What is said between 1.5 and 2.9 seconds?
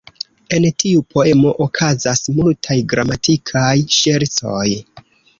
okazas multaj